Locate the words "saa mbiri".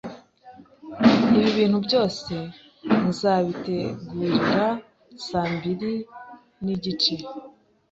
5.27-5.93